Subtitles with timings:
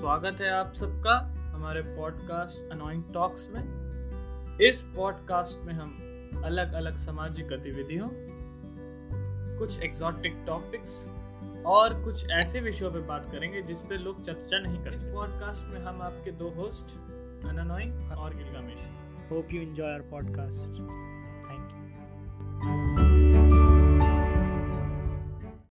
[0.00, 1.14] स्वागत है आप सबका
[1.54, 5.90] हमारे पॉडकास्ट अनोइंग टॉक्स में। इस पॉडकास्ट में हम
[6.44, 8.08] अलग अलग सामाजिक गतिविधियों,
[9.58, 11.06] कुछ एग्जॉटिक टॉपिक्स
[11.66, 15.66] और कुछ ऐसे विषयों पर बात करेंगे जिस पे लोग चर्चा नहीं करते। इस पॉडकास्ट
[15.66, 16.84] में हम आपके दो होस्ट
[17.46, 18.80] अनोइंग और Gilgamesh
[19.30, 21.09] hope you enjoy our podcast